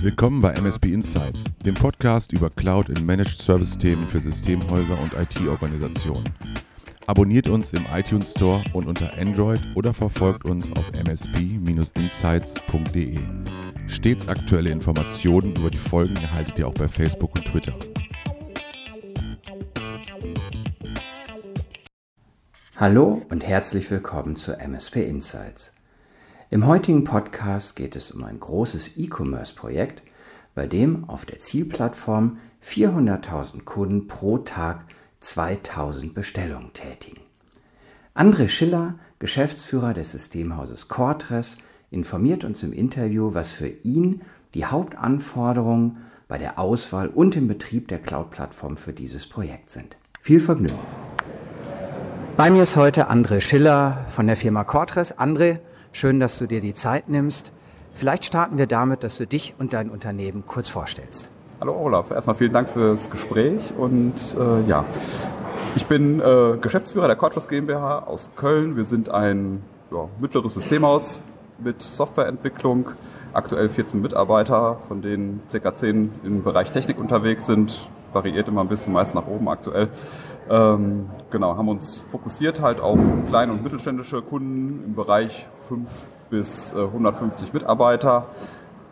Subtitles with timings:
[0.00, 5.14] Willkommen bei MSP Insights, dem Podcast über Cloud in Managed Service Themen für Systemhäuser und
[5.14, 6.24] IT-Organisationen.
[7.06, 13.18] Abonniert uns im iTunes Store und unter Android oder verfolgt uns auf msp-insights.de.
[13.86, 17.72] Stets aktuelle Informationen über die Folgen erhaltet ihr auch bei Facebook und Twitter.
[22.76, 25.72] Hallo und herzlich willkommen zu MSP Insights.
[26.50, 30.02] Im heutigen Podcast geht es um ein großes E-Commerce-Projekt,
[30.56, 34.86] bei dem auf der Zielplattform 400.000 Kunden pro Tag
[35.20, 37.20] 2000 Bestellungen tätigen.
[38.12, 41.58] André Schiller, Geschäftsführer des Systemhauses Cortres,
[41.92, 44.22] informiert uns im Interview, was für ihn
[44.54, 49.96] die Hauptanforderungen bei der Auswahl und im Betrieb der Cloud-Plattform für dieses Projekt sind.
[50.20, 51.03] Viel Vergnügen!
[52.36, 55.16] Bei mir ist heute André Schiller von der Firma Cortres.
[55.16, 55.60] André,
[55.92, 57.52] schön, dass du dir die Zeit nimmst.
[57.92, 61.30] Vielleicht starten wir damit, dass du dich und dein Unternehmen kurz vorstellst.
[61.60, 64.84] Hallo Olaf, erstmal vielen Dank fürs Gespräch und äh, ja,
[65.76, 68.74] ich bin äh, Geschäftsführer der Cortres GmbH aus Köln.
[68.74, 71.20] Wir sind ein ja, mittleres Systemhaus
[71.58, 72.90] mit Softwareentwicklung,
[73.32, 75.72] aktuell 14 Mitarbeiter, von denen ca.
[75.72, 79.88] 10 im Bereich Technik unterwegs sind, variiert immer ein bisschen, meist nach oben aktuell.
[80.48, 85.88] Ähm, genau, haben uns fokussiert halt auf kleine und mittelständische Kunden im Bereich 5
[86.30, 88.26] bis äh, 150 Mitarbeiter.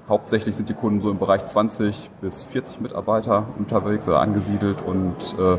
[0.09, 5.37] Hauptsächlich sind die Kunden so im Bereich 20 bis 40 Mitarbeiter unterwegs oder angesiedelt und
[5.39, 5.59] äh,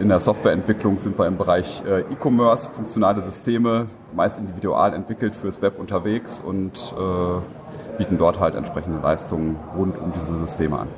[0.00, 5.60] in der Softwareentwicklung sind wir im Bereich äh, E-Commerce, funktionale Systeme, meist individual entwickelt fürs
[5.60, 10.88] Web unterwegs und äh, bieten dort halt entsprechende Leistungen rund um diese Systeme an.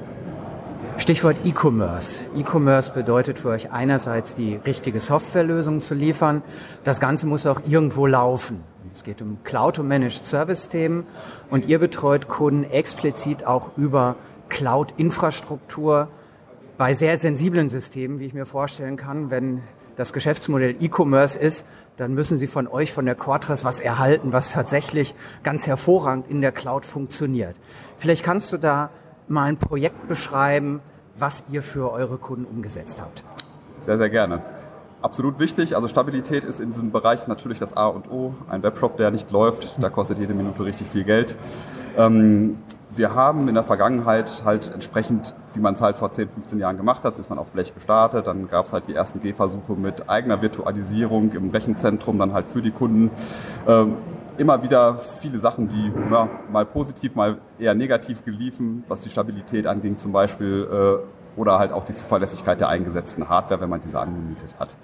[1.03, 2.27] Stichwort E-Commerce.
[2.37, 6.45] E-Commerce bedeutet für euch einerseits die richtige Softwarelösung zu liefern.
[6.85, 8.63] Das Ganze muss auch irgendwo laufen.
[8.93, 11.05] Es geht um Cloud- und Managed Service-Themen
[11.51, 14.15] und ihr betreut Kunden explizit auch über
[14.49, 16.07] Cloud-Infrastruktur
[16.79, 19.29] bei sehr sensiblen Systemen, wie ich mir vorstellen kann.
[19.29, 19.65] Wenn
[19.97, 21.67] das Geschäftsmodell E-Commerce ist,
[21.97, 26.43] dann müssen Sie von euch, von der Quartras, was erhalten, was tatsächlich ganz hervorragend in
[26.43, 27.57] der Cloud funktioniert.
[27.99, 28.91] Vielleicht kannst du da
[29.27, 30.81] mal ein Projekt beschreiben,
[31.19, 33.25] was ihr für eure Kunden umgesetzt habt.
[33.81, 34.43] Sehr, sehr gerne.
[35.03, 35.75] Absolut wichtig.
[35.75, 38.35] Also Stabilität ist in diesem Bereich natürlich das A und O.
[38.49, 41.37] Ein Webshop, der nicht läuft, da kostet jede Minute richtig viel Geld.
[41.97, 42.59] Ähm,
[42.95, 46.77] wir haben in der Vergangenheit halt entsprechend, wie man es halt vor 10, 15 Jahren
[46.77, 50.09] gemacht hat, ist man auf Blech gestartet, dann gab es halt die ersten Gehversuche mit
[50.09, 53.11] eigener Virtualisierung im Rechenzentrum, dann halt für die Kunden.
[53.67, 53.97] Ähm,
[54.39, 59.67] immer wieder viele Sachen, die ja, mal positiv, mal eher negativ geliefen, was die Stabilität
[59.67, 63.99] anging zum Beispiel äh, oder halt auch die Zuverlässigkeit der eingesetzten Hardware, wenn man diese
[63.99, 64.77] angemietet hat.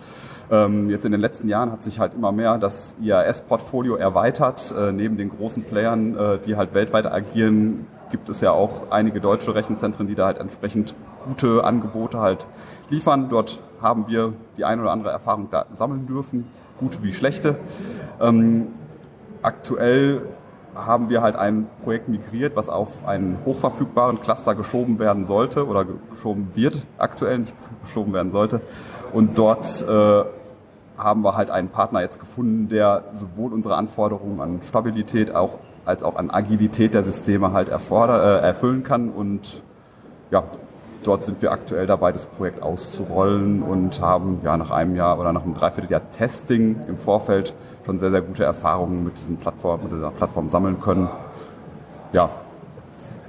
[0.51, 4.75] Ähm, jetzt in den letzten Jahren hat sich halt immer mehr das IAS-Portfolio erweitert.
[4.77, 9.21] Äh, neben den großen Playern, äh, die halt weltweit agieren, gibt es ja auch einige
[9.21, 10.95] deutsche Rechenzentren, die da halt entsprechend
[11.27, 12.47] gute Angebote halt
[12.89, 13.29] liefern.
[13.29, 16.47] Dort haben wir die ein oder andere Erfahrung da sammeln dürfen,
[16.79, 17.57] gute wie schlechte.
[18.21, 18.69] Ähm,
[19.43, 20.23] aktuell
[20.75, 25.85] haben wir halt ein Projekt migriert, was auf einen hochverfügbaren Cluster geschoben werden sollte oder
[26.11, 28.61] geschoben wird, aktuell nicht geschoben werden sollte.
[29.13, 30.25] Und dort äh,
[30.97, 36.03] haben wir halt einen Partner jetzt gefunden, der sowohl unsere Anforderungen an Stabilität auch, als
[36.03, 39.09] auch an Agilität der Systeme halt erforder, äh, erfüllen kann.
[39.11, 39.63] Und
[40.31, 40.45] ja,
[41.09, 45.33] dort sind wir aktuell dabei, das Projekt auszurollen und haben ja nach einem Jahr oder
[45.33, 47.55] nach einem Dreivierteljahr Testing im Vorfeld
[47.87, 51.09] schon sehr, sehr gute Erfahrungen mit diesen Plattformen, mit dieser Plattform sammeln können.
[52.13, 52.29] Ja.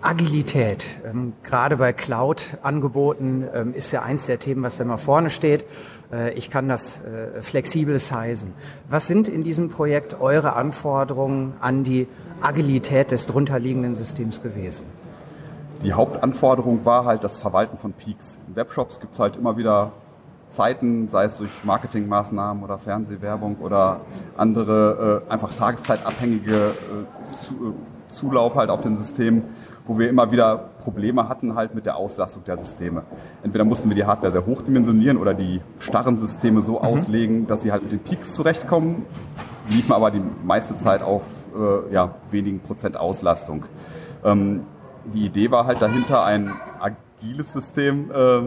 [0.02, 5.30] Agilität, ähm, gerade bei Cloud-Angeboten ähm, ist ja eins der Themen, was da immer vorne
[5.30, 5.66] steht.
[6.12, 8.54] Äh, ich kann das äh, flexibel sizen.
[8.90, 12.08] Was sind in diesem Projekt eure Anforderungen an die
[12.42, 14.86] Agilität des drunterliegenden Systems gewesen?
[15.82, 18.40] Die Hauptanforderung war halt das Verwalten von Peaks.
[18.48, 19.92] In Webshops gibt es halt immer wieder
[20.50, 24.02] Zeiten, sei es durch Marketingmaßnahmen oder Fernsehwerbung oder
[24.36, 27.74] andere äh, einfach tageszeitabhängige äh, zu, äh,
[28.10, 29.44] Zulauf halt auf den Systemen,
[29.86, 33.04] wo wir immer wieder Probleme hatten halt mit der Auslastung der Systeme.
[33.44, 36.86] Entweder mussten wir die Hardware sehr hochdimensionieren oder die starren Systeme so mhm.
[36.86, 39.06] auslegen, dass sie halt mit den Peaks zurechtkommen,
[39.70, 43.66] liefen aber die meiste Zeit auf äh, ja, wenigen Prozent Auslastung.
[44.26, 44.64] Ähm,
[45.06, 48.42] die Idee war halt dahinter, ein agiles System äh,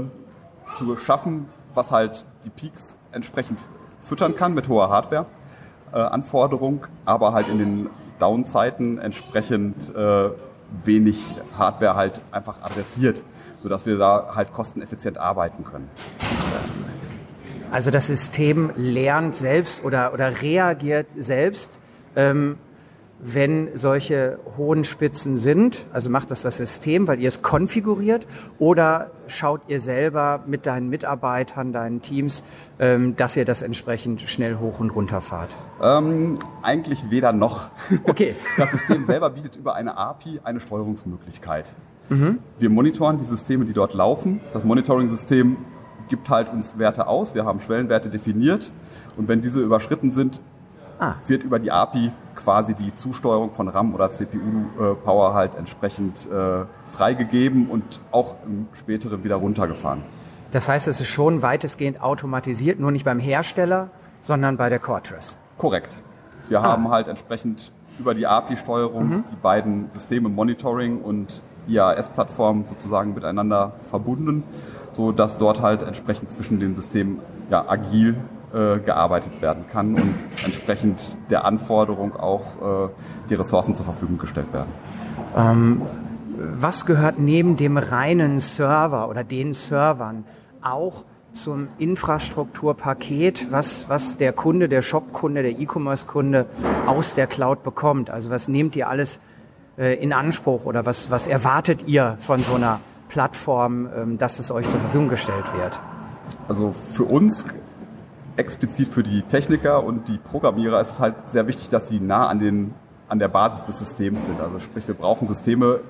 [0.75, 3.61] zu schaffen, was halt die Peaks entsprechend
[4.03, 10.31] füttern kann mit hoher Hardware-Anforderung, äh, aber halt in den Down-Zeiten entsprechend äh,
[10.85, 13.25] wenig Hardware halt einfach adressiert,
[13.61, 15.91] sodass wir da halt kosteneffizient arbeiten können.
[17.71, 21.81] Also das System lernt selbst oder, oder reagiert selbst.
[22.17, 22.59] Ähm
[23.25, 25.87] wenn solche hohen Spitzen sind?
[25.93, 28.27] Also macht das das System, weil ihr es konfiguriert?
[28.59, 32.43] Oder schaut ihr selber mit deinen Mitarbeitern, deinen Teams,
[32.81, 35.55] ähm, dass ihr das entsprechend schnell hoch und runter fahrt?
[35.81, 37.71] Ähm, eigentlich weder noch.
[38.05, 38.35] Okay.
[38.59, 41.75] Das System selber bietet über eine API eine Steuerungsmöglichkeit.
[42.09, 42.39] Mhm.
[42.59, 44.41] Wir monitoren die Systeme, die dort laufen.
[44.53, 45.57] Das Monitoring-System
[46.09, 47.35] gibt halt uns Werte aus.
[47.35, 48.71] Wir haben Schwellenwerte definiert.
[49.17, 50.43] Und wenn diese überschritten sind,
[51.03, 51.17] ah.
[51.27, 57.69] wird über die API quasi die Zusteuerung von RAM oder CPU-Power halt entsprechend äh, freigegeben
[57.69, 60.03] und auch im späteren wieder runtergefahren.
[60.51, 63.91] Das heißt, es ist schon weitestgehend automatisiert, nur nicht beim Hersteller,
[64.21, 65.37] sondern bei der Quarters.
[65.59, 66.03] Korrekt.
[66.49, 66.65] Wir ah.
[66.65, 69.25] haben halt entsprechend über die API-Steuerung mhm.
[69.31, 74.43] die beiden Systeme Monitoring und IAS-Plattform sozusagen miteinander verbunden,
[74.93, 77.21] sodass dort halt entsprechend zwischen den Systemen
[77.51, 78.17] ja, agil
[78.53, 80.15] äh, gearbeitet werden kann und
[80.45, 82.91] entsprechend der Anforderung auch äh,
[83.31, 84.71] die Ressourcen zur Verfügung gestellt werden.
[85.37, 85.83] Ähm,
[86.37, 90.25] was gehört neben dem reinen Server oder den Servern
[90.63, 96.47] auch zum Infrastrukturpaket, was, was der Kunde, der Shop-Kunde, der E-Commerce-Kunde
[96.87, 98.11] aus der Cloud bekommt?
[98.11, 99.21] Also was nehmt ihr alles
[99.79, 104.51] äh, in Anspruch oder was, was erwartet ihr von so einer Plattform, ähm, dass es
[104.51, 105.81] euch zur Verfügung gestellt wird?
[106.49, 107.45] Also für uns
[108.37, 112.29] explizit für die Techniker und die Programmierer ist es halt sehr wichtig, dass die nah
[112.29, 112.75] an, den,
[113.09, 114.41] an der Basis des Systems sind.
[114.41, 115.81] Also sprich, wir brauchen Systeme,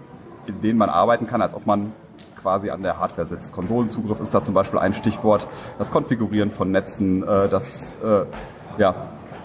[0.47, 1.93] in denen man arbeiten kann, als ob man
[2.41, 3.53] quasi an der Hardware sitzt.
[3.53, 5.47] Konsolenzugriff ist da zum Beispiel ein Stichwort.
[5.79, 8.25] Das Konfigurieren von Netzen, äh, das äh,
[8.79, 8.94] ja,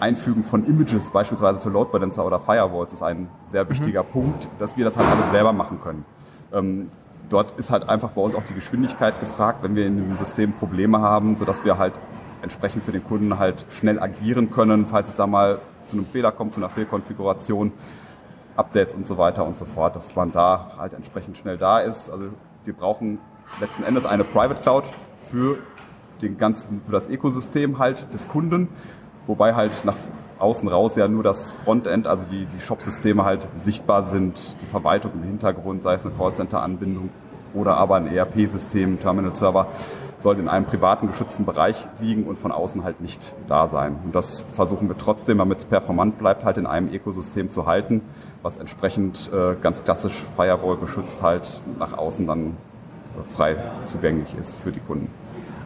[0.00, 3.70] Einfügen von Images, beispielsweise für Load Balancer oder Firewalls, ist ein sehr mhm.
[3.70, 4.08] wichtiger mhm.
[4.08, 6.04] Punkt, dass wir das halt alles selber machen können.
[6.52, 6.90] Ähm,
[7.28, 10.52] dort ist halt einfach bei uns auch die Geschwindigkeit gefragt, wenn wir in dem System
[10.52, 11.94] Probleme haben, sodass wir halt
[12.42, 16.32] entsprechend für den Kunden halt schnell agieren können, falls es da mal zu einem Fehler
[16.32, 17.72] kommt, zu einer Fehlkonfiguration,
[18.56, 22.10] Updates und so weiter und so fort, dass man da halt entsprechend schnell da ist.
[22.10, 22.26] Also
[22.64, 23.18] wir brauchen
[23.60, 24.84] letzten Endes eine Private Cloud
[25.24, 25.58] für
[26.20, 28.68] den ganzen, für das Ökosystem halt des Kunden,
[29.26, 29.96] wobei halt nach
[30.38, 35.12] außen raus ja nur das Frontend, also die, die Shop-Systeme halt sichtbar sind, die Verwaltung
[35.14, 37.10] im Hintergrund, sei es eine Callcenter-Anbindung
[37.54, 39.68] oder aber ein ERP-System, Terminal-Server,
[40.18, 43.96] soll in einem privaten geschützten Bereich liegen und von außen halt nicht da sein.
[44.04, 48.02] Und das versuchen wir trotzdem, damit es performant bleibt, halt in einem Ökosystem zu halten,
[48.42, 52.56] was entsprechend äh, ganz klassisch Firewall geschützt halt nach außen dann
[53.18, 53.56] äh, frei
[53.86, 55.10] zugänglich ist für die Kunden.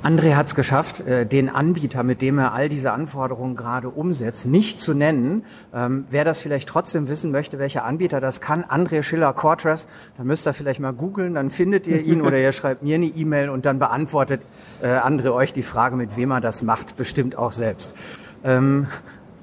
[0.03, 4.47] André hat es geschafft, äh, den Anbieter, mit dem er all diese Anforderungen gerade umsetzt,
[4.47, 5.45] nicht zu nennen.
[5.73, 10.27] Ähm, wer das vielleicht trotzdem wissen möchte, welcher Anbieter das kann, André Schiller Quarters, dann
[10.27, 13.49] müsst ihr vielleicht mal googeln, dann findet ihr ihn oder ihr schreibt mir eine E-Mail
[13.49, 14.43] und dann beantwortet
[14.83, 17.95] äh, André euch die Frage, mit wem er das macht, bestimmt auch selbst.
[18.43, 18.89] Ähm,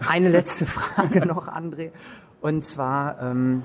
[0.05, 1.91] eine letzte Frage noch, André.
[2.41, 3.63] Und zwar, ähm,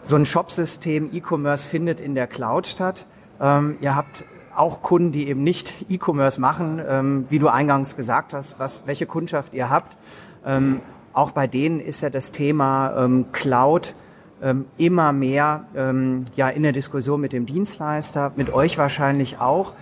[0.00, 3.06] so ein Shopsystem, E-Commerce findet in der Cloud statt.
[3.40, 4.24] Ähm, ihr habt
[4.56, 9.06] auch Kunden, die eben nicht E-Commerce machen, ähm, wie du eingangs gesagt hast, was, welche
[9.06, 9.96] Kundschaft ihr habt.
[10.44, 10.80] Ähm,
[11.12, 13.94] auch bei denen ist ja das Thema ähm, Cloud
[14.42, 19.72] ähm, immer mehr ähm, ja, in der Diskussion mit dem Dienstleister, mit euch wahrscheinlich auch.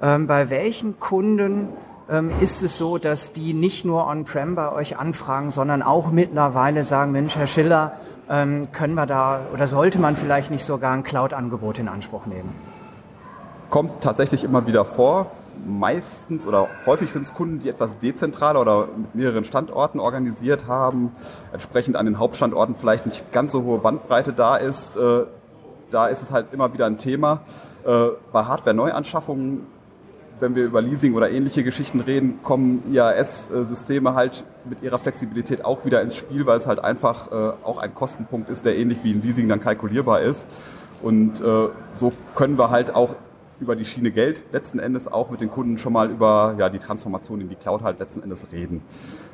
[0.00, 1.68] Ähm, bei welchen Kunden
[2.38, 7.10] ist es so, dass die nicht nur on-prem bei euch anfragen, sondern auch mittlerweile sagen,
[7.10, 7.96] Mensch, Herr Schiller,
[8.28, 12.54] können wir da oder sollte man vielleicht nicht sogar ein Cloud-Angebot in Anspruch nehmen?
[13.70, 15.30] Kommt tatsächlich immer wieder vor.
[15.66, 21.12] Meistens oder häufig sind es Kunden, die etwas dezentraler oder mit mehreren Standorten organisiert haben,
[21.52, 24.96] entsprechend an den Hauptstandorten vielleicht nicht ganz so hohe Bandbreite da ist.
[24.96, 25.24] Äh,
[25.90, 27.40] da ist es halt immer wieder ein Thema.
[27.84, 29.66] Äh, bei Hardware-Neuanschaffungen,
[30.40, 35.86] wenn wir über Leasing oder ähnliche Geschichten reden, kommen IAS-Systeme halt mit ihrer Flexibilität auch
[35.86, 39.12] wieder ins Spiel, weil es halt einfach äh, auch ein Kostenpunkt ist, der ähnlich wie
[39.12, 40.48] ein Leasing dann kalkulierbar ist.
[41.02, 43.16] Und so können wir halt auch
[43.60, 46.78] über die Schiene Geld letzten Endes auch mit den Kunden schon mal über ja, die
[46.78, 48.82] Transformation in die Cloud halt letzten Endes reden.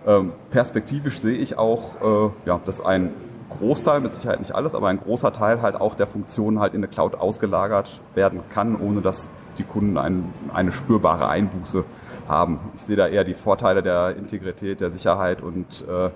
[0.07, 3.11] Ähm, perspektivisch sehe ich auch, äh, ja, dass ein
[3.59, 6.81] Großteil, mit Sicherheit nicht alles, aber ein großer Teil halt auch der Funktionen halt in
[6.81, 11.85] eine Cloud ausgelagert werden kann, ohne dass die Kunden ein, eine spürbare Einbuße
[12.29, 12.61] haben.
[12.75, 16.11] Ich sehe da eher die Vorteile der Integrität, der Sicherheit und äh,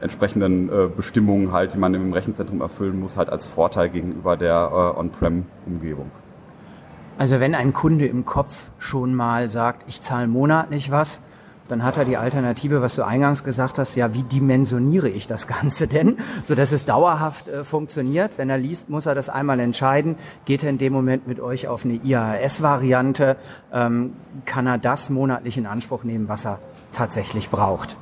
[0.00, 4.70] entsprechenden äh, Bestimmungen halt, die man im Rechenzentrum erfüllen muss, halt als Vorteil gegenüber der
[4.72, 6.10] äh, On-Prem-Umgebung.
[7.22, 11.20] Also wenn ein Kunde im Kopf schon mal sagt, ich zahle monatlich was,
[11.68, 15.46] dann hat er die Alternative, was du eingangs gesagt hast, ja, wie dimensioniere ich das
[15.46, 18.38] Ganze denn, so dass es dauerhaft äh, funktioniert.
[18.38, 20.16] Wenn er liest, muss er das einmal entscheiden.
[20.46, 23.36] Geht er in dem Moment mit euch auf eine IAS-Variante,
[23.72, 24.14] ähm,
[24.44, 26.58] kann er das monatlich in Anspruch nehmen, was er
[26.90, 27.98] tatsächlich braucht.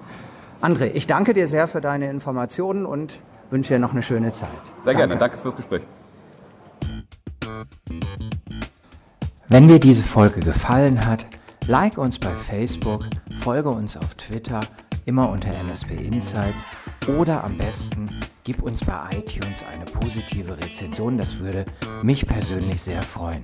[0.63, 4.49] André, ich danke dir sehr für deine Informationen und wünsche dir noch eine schöne Zeit.
[4.65, 4.97] Sehr Danke.
[4.97, 5.83] gerne, danke fürs Gespräch.
[9.53, 11.27] Wenn dir diese Folge gefallen hat,
[11.67, 14.61] like uns bei Facebook, folge uns auf Twitter,
[15.07, 16.69] immer unter MSP Insights
[17.19, 18.09] oder am besten
[18.45, 21.65] gib uns bei iTunes eine positive Rezension, das würde
[22.05, 23.43] mich persönlich sehr freuen.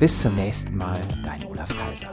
[0.00, 2.12] Bis zum nächsten Mal, dein Olaf Kaiser.